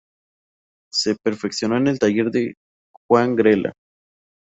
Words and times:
Se 0.91 1.13
perfeccionó 1.23 1.77
en 1.77 1.85
el 1.85 1.99
taller 1.99 2.31
de 2.31 2.55
Juan 3.07 3.35
Grela. 3.35 3.71